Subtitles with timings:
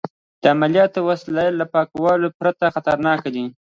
[0.41, 3.45] د عملیاتو وسایل له پاکوالي پرته خطرناک دي.